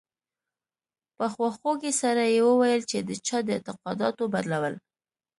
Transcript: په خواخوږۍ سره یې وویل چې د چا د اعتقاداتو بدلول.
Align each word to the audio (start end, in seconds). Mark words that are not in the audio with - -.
په 1.17 1.25
خواخوږۍ 1.33 1.91
سره 2.01 2.23
یې 2.33 2.41
وویل 2.49 2.81
چې 2.91 2.97
د 3.07 3.09
چا 3.27 3.37
د 3.45 3.47
اعتقاداتو 3.55 4.23
بدلول. 4.33 4.75